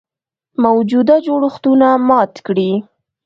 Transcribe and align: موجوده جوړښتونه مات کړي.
موجوده 0.63 1.15
جوړښتونه 1.25 1.87
مات 2.07 2.33
کړي. 2.47 2.71